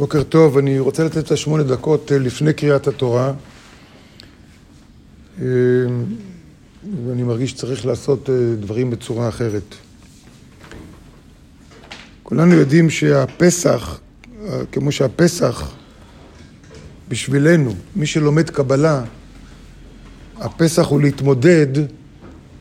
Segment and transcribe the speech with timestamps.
[0.00, 3.32] בוקר טוב, אני רוצה לתת את השמונה דקות אה, לפני קריאת התורה.
[5.40, 5.46] אה,
[7.06, 9.74] ואני מרגיש שצריך לעשות אה, דברים בצורה אחרת.
[12.22, 14.00] כולנו יודעים שהפסח,
[14.72, 15.72] כמו שהפסח
[17.08, 19.02] בשבילנו, מי שלומד קבלה,
[20.38, 21.68] הפסח הוא להתמודד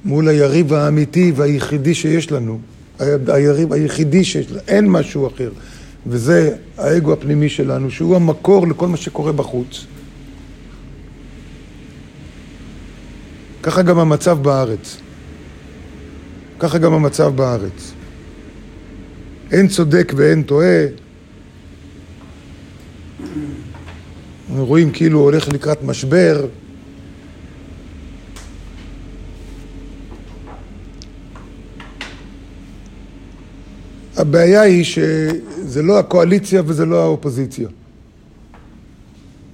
[0.06, 2.60] מול היריב האמיתי והיחידי שיש לנו.
[3.28, 5.52] היריב היחידי שיש לנו, אין משהו אחר.
[6.08, 9.86] וזה האגו הפנימי שלנו, שהוא המקור לכל מה שקורה בחוץ.
[13.64, 14.98] ככה גם המצב בארץ.
[16.60, 17.94] ככה גם המצב בארץ.
[19.52, 20.86] אין צודק ואין טועה.
[24.58, 26.46] רואים כאילו הולך לקראת משבר.
[34.20, 37.70] הבעיה היא שזה לא הקואליציה וזה לא האופוזיציה.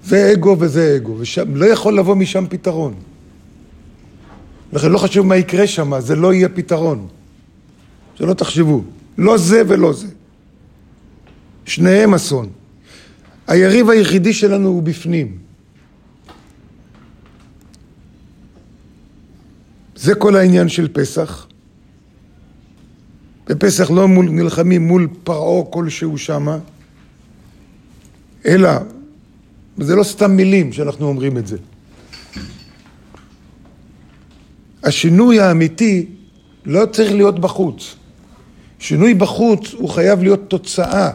[0.03, 1.17] זה אגו וזה אגו,
[1.53, 2.93] ולא יכול לבוא משם פתרון.
[4.73, 7.07] לכן לא חשוב מה יקרה שם, זה לא יהיה פתרון.
[8.15, 8.83] שלא תחשבו.
[9.17, 10.07] לא זה ולא זה.
[11.65, 12.49] שניהם אסון.
[13.47, 15.37] היריב היחידי שלנו הוא בפנים.
[19.95, 21.47] זה כל העניין של פסח.
[23.55, 26.57] בפסח לא מול, נלחמים מול פרעה כלשהו שמה,
[28.45, 28.69] אלא,
[29.77, 31.57] וזה לא סתם מילים שאנחנו אומרים את זה.
[34.83, 36.05] השינוי האמיתי
[36.65, 37.95] לא צריך להיות בחוץ.
[38.79, 41.11] שינוי בחוץ הוא חייב להיות תוצאה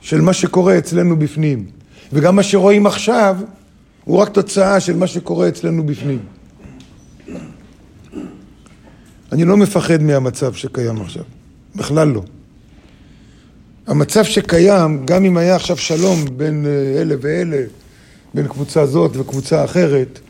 [0.00, 1.66] של מה שקורה אצלנו בפנים.
[2.12, 3.36] וגם מה שרואים עכשיו
[4.04, 6.18] הוא רק תוצאה של מה שקורה אצלנו בפנים.
[9.34, 11.24] אני לא מפחד מהמצב שקיים עכשיו,
[11.76, 12.22] בכלל לא.
[13.86, 17.62] המצב שקיים, גם אם היה עכשיו שלום בין אה, אלה ואלה,
[18.34, 20.20] בין קבוצה זאת וקבוצה אחרת,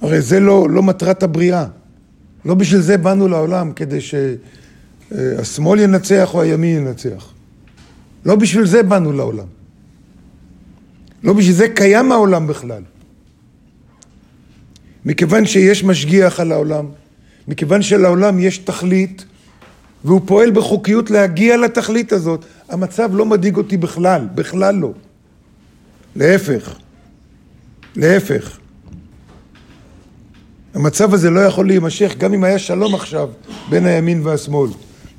[0.00, 1.66] הרי זה לא, לא מטרת הבריאה.
[2.44, 7.32] לא בשביל זה באנו לעולם, כדי שהשמאל ינצח או הימין ינצח.
[8.24, 9.46] לא בשביל זה באנו לעולם.
[11.22, 12.82] לא בשביל זה קיים העולם בכלל.
[15.06, 16.86] מכיוון שיש משגיח על העולם,
[17.48, 19.24] מכיוון שלעולם יש תכלית,
[20.04, 24.92] והוא פועל בחוקיות להגיע לתכלית הזאת, המצב לא מדאיג אותי בכלל, בכלל לא.
[26.16, 26.76] להפך,
[27.96, 28.58] להפך.
[30.74, 33.28] המצב הזה לא יכול להימשך גם אם היה שלום עכשיו
[33.70, 34.70] בין הימין והשמאל,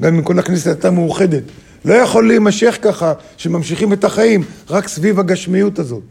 [0.01, 1.43] גם אם כל הכנסת הייתה מאוחדת.
[1.85, 6.03] לא יכול להימשך ככה שממשיכים את החיים רק סביב הגשמיות הזאת.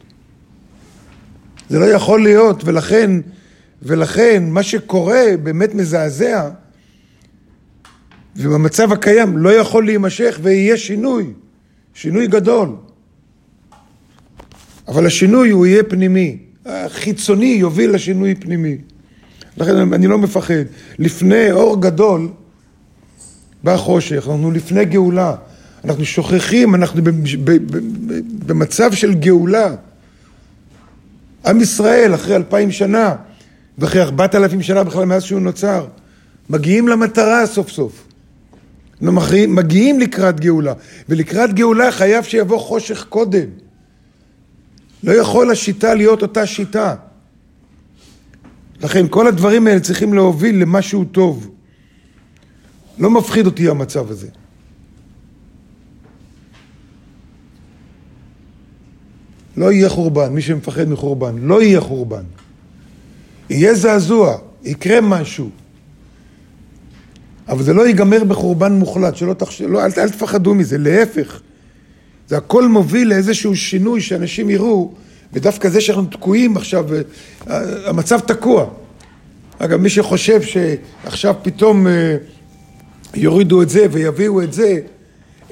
[1.68, 3.10] זה לא יכול להיות, ולכן
[3.82, 6.48] ולכן מה שקורה באמת מזעזע,
[8.36, 11.32] ובמצב הקיים לא יכול להימשך ויהיה שינוי,
[11.94, 12.68] שינוי גדול.
[14.88, 18.76] אבל השינוי הוא יהיה פנימי, החיצוני יוביל לשינוי פנימי.
[19.56, 20.64] לכן אני לא מפחד.
[20.98, 22.28] לפני אור גדול
[23.62, 25.34] בא חושך, אנחנו לפני גאולה.
[25.84, 27.02] אנחנו שוכחים, אנחנו
[28.46, 29.74] במצב של גאולה.
[31.46, 33.14] עם ישראל, אחרי אלפיים שנה,
[33.78, 35.86] ואחרי ארבעת אלפים שנה בכלל מאז שהוא נוצר,
[36.50, 38.06] מגיעים למטרה סוף סוף.
[39.00, 40.72] מגיעים לקראת גאולה,
[41.08, 43.48] ולקראת גאולה חייב שיבוא חושך קודם.
[45.04, 46.94] לא יכול השיטה להיות אותה שיטה.
[48.80, 51.50] לכן כל הדברים האלה צריכים להוביל למשהו טוב.
[52.98, 54.28] לא מפחיד אותי המצב הזה.
[59.56, 62.24] לא יהיה חורבן, מי שמפחד מחורבן, לא יהיה חורבן.
[63.50, 65.50] יהיה זעזוע, יקרה משהו.
[67.48, 71.40] אבל זה לא ייגמר בחורבן מוחלט, שלא תחשבו, לא, אל, אל תפחדו מזה, להפך.
[72.28, 74.92] זה הכל מוביל לאיזשהו שינוי שאנשים יראו,
[75.32, 77.00] ודווקא זה שאנחנו תקועים עכשיו, אה,
[77.88, 78.66] המצב תקוע.
[79.58, 82.16] אגב, מי שחושב שעכשיו פתאום אה,
[83.14, 84.78] יורידו את זה ויביאו את זה,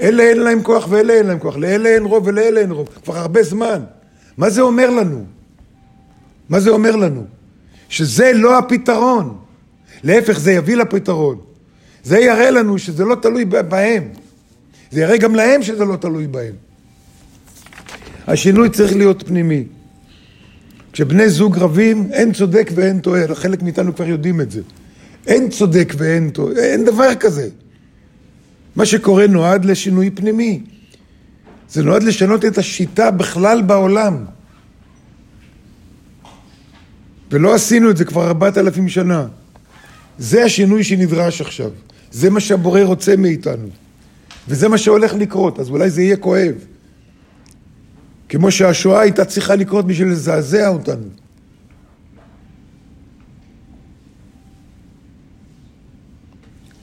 [0.01, 3.19] אלה אין להם כוח ואלה אין להם כוח, לאלה אין רוב ולאלה אין רוב, כבר
[3.19, 3.81] הרבה זמן.
[4.37, 5.25] מה זה אומר לנו?
[6.49, 7.25] מה זה אומר לנו?
[7.95, 9.37] שזה לא הפתרון.
[10.05, 11.39] להפך, זה יביא לפתרון.
[12.05, 14.09] זה יראה לנו שזה לא תלוי בהם.
[14.91, 16.55] זה יראה גם להם שזה לא תלוי בהם.
[18.27, 19.65] השינוי צריך להיות פנימי.
[20.93, 23.35] כשבני זוג רבים, אין צודק ואין טועה.
[23.35, 24.61] חלק מאיתנו כבר יודעים את זה.
[25.27, 26.65] אין צודק ואין טועה.
[26.65, 27.49] אין דבר כזה.
[28.77, 30.63] מה שקורה נועד לשינוי פנימי.
[31.69, 34.25] זה נועד לשנות את השיטה בכלל בעולם.
[37.35, 39.27] ולא עשינו את זה כבר ארבעת אלפים שנה.
[40.19, 41.71] זה השינוי שנדרש עכשיו.
[42.13, 43.69] זה מה שהבורא רוצה מאיתנו.
[44.49, 46.55] וזה מה שהולך לקרות, אז אולי זה יהיה כואב.
[48.29, 51.07] כמו שהשואה הייתה צריכה לקרות בשביל לזעזע אותנו.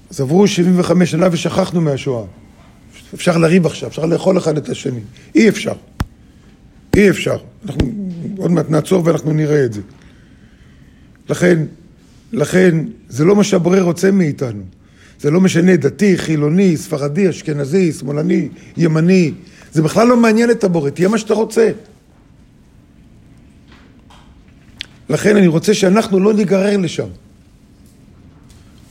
[0.09, 2.25] אז עברו 75 שנה ושכחנו מהשואה.
[3.13, 5.01] אפשר לריב עכשיו, אפשר לאכול אחד את השני.
[5.35, 5.73] אי אפשר.
[6.95, 7.37] אי אפשר.
[7.65, 7.91] אנחנו
[8.37, 9.81] עוד מעט נעצור ואנחנו נראה את זה.
[11.29, 11.65] לכן,
[12.33, 14.63] לכן, זה לא מה שהבורא רוצה מאיתנו.
[15.19, 19.31] זה לא משנה דתי, חילוני, ספרדי, אשכנזי, שמאלני, ימני.
[19.71, 21.71] זה בכלל לא מעניין את הבורא, תהיה מה שאתה רוצה.
[25.09, 27.07] לכן אני רוצה שאנחנו לא ניגרר לשם.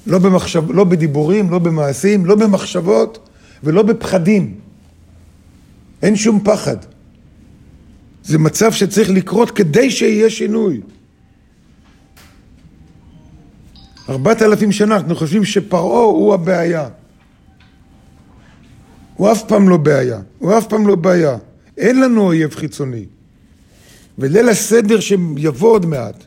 [0.07, 3.29] לא, במחשב, לא בדיבורים, לא במעשים, לא במחשבות
[3.65, 4.55] ולא בפחדים.
[6.03, 6.77] אין שום פחד.
[8.25, 10.81] זה מצב שצריך לקרות כדי שיהיה שינוי.
[14.11, 16.89] ארבעת אלפים שנה אנחנו חושבים שפרעה הוא הבעיה.
[19.15, 21.37] הוא אף פעם לא בעיה, הוא אף פעם לא בעיה.
[21.79, 23.05] אין לנו אויב חיצוני.
[24.19, 26.25] וליל הסדר שיבוא עוד מעט,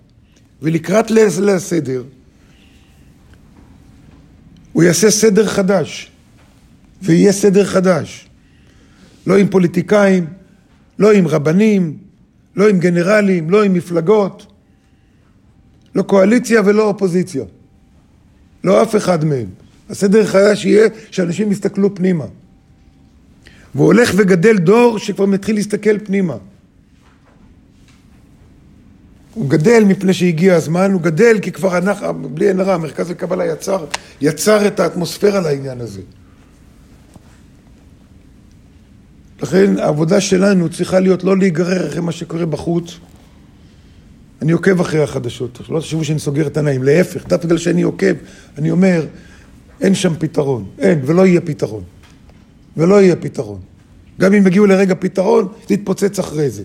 [0.62, 2.04] ולקראת ליל הסדר,
[4.74, 6.12] הוא יעשה סדר חדש,
[7.02, 8.28] ויהיה סדר חדש.
[9.28, 10.26] לא עם פוליטיקאים,
[11.00, 11.98] לא עם רבנים,
[12.56, 14.46] לא עם גנרלים, לא עם מפלגות,
[15.96, 17.44] לא קואליציה ולא אופוזיציה.
[18.64, 19.48] לא אף אחד מהם.
[19.90, 22.26] הסדר החדש יהיה שאנשים יסתכלו פנימה.
[23.76, 26.38] והוא הולך וגדל דור שכבר מתחיל להסתכל פנימה.
[29.34, 33.46] הוא גדל מפני שהגיע הזמן, הוא גדל כי כבר אנחנו, בלי עין הרע, מרכז הקבלה
[33.46, 33.86] יצר,
[34.22, 36.02] יצר את האטמוספירה לעניין הזה.
[39.42, 42.98] לכן העבודה שלנו צריכה להיות לא להיגרר אחרי מה שקורה בחוץ.
[44.44, 48.14] אני עוקב אחרי החדשות, לא תחשבו שאני סוגר את העיניים, להפך, דווקא בגלל שאני עוקב,
[48.58, 49.06] אני אומר,
[49.82, 51.84] אין שם פתרון, אין, ולא יהיה פתרון.
[52.78, 53.60] ולא יהיה פתרון.
[54.20, 56.64] גם אם יגיעו לרגע פתרון, זה יתפוצץ אחרי זה.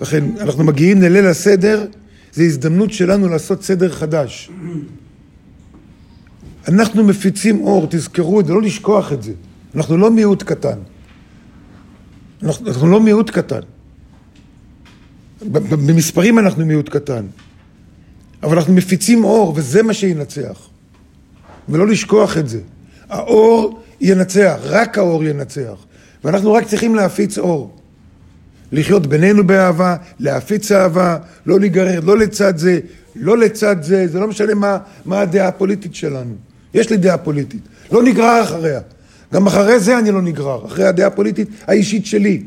[0.00, 1.86] לכן, אנחנו מגיעים לליל הסדר,
[2.32, 4.50] זו הזדמנות שלנו לעשות סדר חדש.
[6.68, 9.32] אנחנו מפיצים אור, תזכרו את זה, לא לשכוח את זה.
[9.74, 10.78] אנחנו לא מיעוט קטן.
[12.42, 13.60] אנחנו, אנחנו לא מיעוט קטן.
[15.42, 17.26] במספרים אנחנו מיעוט קטן.
[18.42, 20.68] אבל אנחנו מפיצים אור, וזה מה שינצח.
[21.68, 22.60] ולא לשכוח את זה.
[23.08, 25.84] האור ינצח, רק האור ינצח.
[26.24, 27.76] ואנחנו רק צריכים להפיץ אור.
[28.72, 31.16] לחיות בינינו באהבה, להפיץ אהבה,
[31.46, 32.80] לא להיגרר, לא לצד זה,
[33.16, 36.34] לא לצד זה, זה לא משנה מה, מה הדעה הפוליטית שלנו.
[36.74, 37.62] יש לי דעה פוליטית,
[37.92, 38.80] לא נגרר אחריה.
[39.34, 42.42] גם אחרי זה אני לא נגרר, אחרי הדעה הפוליטית האישית שלי.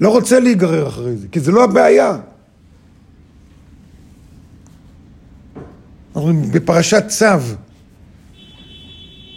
[0.00, 2.16] לא רוצה להיגרר אחרי זה, כי זה לא הבעיה.
[6.16, 7.26] אנחנו בפרשת צו.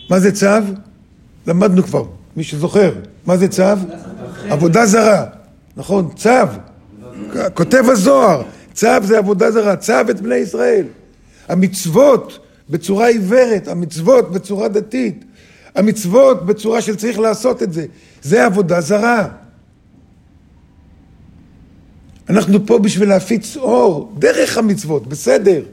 [0.09, 0.47] מה זה צו?
[1.47, 2.03] למדנו כבר,
[2.35, 2.93] מי שזוכר.
[3.25, 3.63] מה זה צו?
[4.49, 5.25] עבודה זרה.
[5.77, 6.29] נכון, צו.
[7.53, 8.41] כותב הזוהר,
[8.73, 10.85] צו זה עבודה זרה, צו את בני ישראל.
[11.47, 12.39] המצוות
[12.69, 15.25] בצורה עיוורת, המצוות בצורה דתית,
[15.75, 17.85] המצוות בצורה של צריך לעשות את זה,
[18.21, 19.27] זה עבודה זרה.
[22.29, 25.63] אנחנו פה בשביל להפיץ אור, דרך המצוות, בסדר.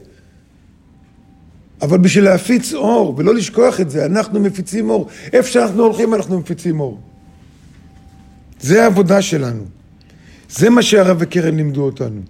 [1.81, 5.07] אבל בשביל להפיץ אור, ולא לשכוח את זה, אנחנו מפיצים אור.
[5.33, 6.99] איפה שאנחנו הולכים אנחנו מפיצים אור.
[8.59, 9.63] זה העבודה שלנו.
[10.49, 12.21] זה מה שהרב וקרן לימדו אותנו.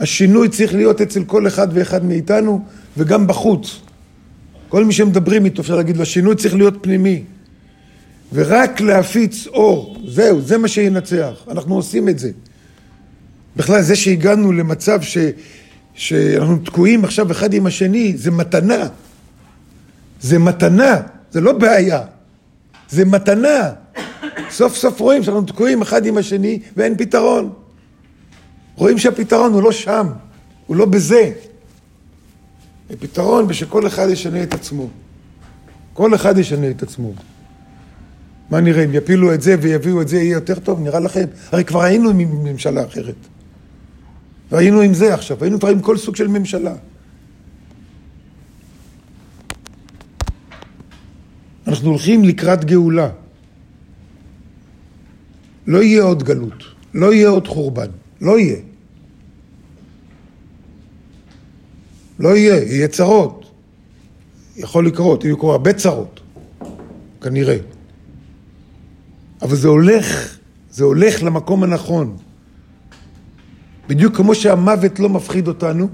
[0.00, 2.64] השינוי צריך להיות אצל כל אחד ואחד מאיתנו,
[2.96, 3.80] וגם בחוץ.
[4.68, 7.24] כל מי שמדברים איתו, אפשר להגיד לו, השינוי צריך להיות פנימי.
[8.32, 11.44] ורק להפיץ אור, זהו, זה מה שינצח.
[11.50, 12.30] אנחנו עושים את זה.
[13.56, 15.18] בכלל, זה שהגענו למצב ש,
[15.94, 18.88] שאנחנו תקועים עכשיו אחד עם השני, זה מתנה.
[20.20, 22.00] זה מתנה, זה לא בעיה.
[22.90, 23.70] זה מתנה.
[24.50, 27.52] סוף סוף רואים שאנחנו תקועים אחד עם השני ואין פתרון.
[28.76, 30.06] רואים שהפתרון הוא לא שם,
[30.66, 31.32] הוא לא בזה.
[32.90, 34.88] הפתרון בשכל אחד ישנה את עצמו.
[35.92, 37.12] כל אחד ישנה את עצמו.
[38.52, 40.80] מה נראה, אם יפילו את זה ויביאו את זה, יהיה יותר טוב?
[40.80, 41.24] נראה לכם?
[41.52, 43.14] הרי כבר היינו עם ממשלה אחרת.
[44.50, 46.74] והיינו עם זה עכשיו, היינו כבר עם כל סוג של ממשלה.
[51.66, 53.08] אנחנו הולכים לקראת גאולה.
[55.66, 57.90] לא יהיה עוד גלות, לא יהיה עוד חורבן,
[58.20, 58.60] לא יהיה.
[62.18, 63.50] לא יהיה, יהיה צרות.
[64.56, 66.20] יכול לקרות, יהיו כבר הרבה צרות,
[67.20, 67.71] כנראה.
[69.42, 70.36] אבל זה הולך,
[70.70, 72.16] זה הולך למקום הנכון.
[73.88, 75.88] בדיוק כמו שהמוות לא מפחיד אותנו,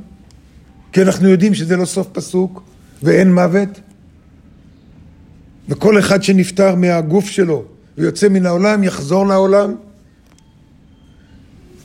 [0.92, 2.62] כי אנחנו יודעים שזה לא סוף פסוק,
[3.02, 3.80] ואין מוות,
[5.68, 7.64] וכל אחד שנפטר מהגוף שלו
[7.98, 9.74] ויוצא מן העולם יחזור לעולם.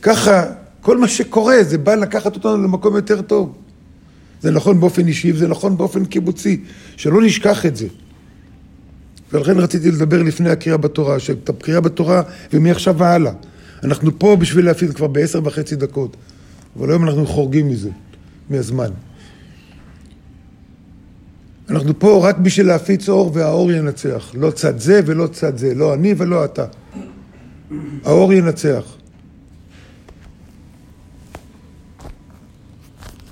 [0.02, 0.46] ככה,
[0.82, 3.58] כל מה שקורה זה בא לקחת אותנו למקום יותר טוב.
[4.42, 6.64] זה נכון באופן אישי וזה נכון באופן קיבוצי,
[6.98, 7.88] שלא נשכח את זה.
[9.34, 12.22] ולכן רציתי לדבר לפני הקריאה בתורה, שאת הקריאה בתורה
[12.54, 13.32] ומעכשיו והלאה.
[13.84, 16.18] אנחנו פה בשביל להפעיל כבר בעשר וחצי דקות,
[16.80, 17.90] אבל היום אנחנו חורגים מזה,
[18.50, 18.92] מהזמן.
[21.70, 24.32] אנחנו פה רק בשביל להפיץ אור והאור ינצח.
[24.34, 26.66] לא צד זה ולא צד זה, לא אני ולא אתה.
[28.04, 28.84] האור ינצח.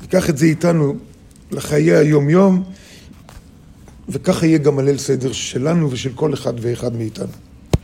[0.02, 0.96] ניקח את זה איתנו
[1.52, 2.64] לחיי היום-יום,
[4.12, 7.51] וככה יהיה גם הליל סדר שלנו ושל כל אחד ואחד מאיתנו.